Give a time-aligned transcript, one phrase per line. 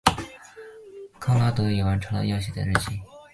[1.19, 2.99] 康拉德也完成了要写的日记。